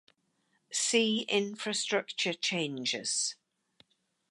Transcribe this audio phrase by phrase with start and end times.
[0.81, 3.35] See infrastructure changes